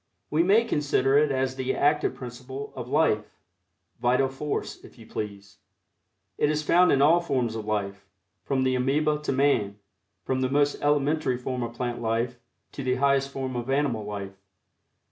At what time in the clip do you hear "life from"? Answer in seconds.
7.67-8.63